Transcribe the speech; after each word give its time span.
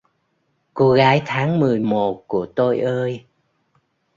Cô 0.73 0.91
gái 0.91 1.21
tháng 1.25 1.59
mười 1.59 1.79
một 1.79 2.23
của 2.27 2.47
tôi 2.55 2.79
ơi! 2.79 3.25